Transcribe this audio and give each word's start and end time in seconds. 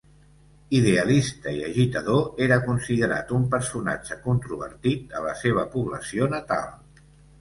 Idealista 0.77 1.51
i 1.57 1.59
agitador, 1.67 2.23
era 2.45 2.57
considerat 2.69 3.35
un 3.41 3.45
personatge 3.53 4.17
controvertit 4.25 5.15
a 5.21 5.23
la 5.27 5.35
seva 5.43 5.67
població 5.77 6.31
natal. 6.37 6.75